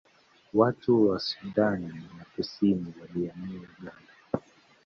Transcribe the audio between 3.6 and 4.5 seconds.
Uganda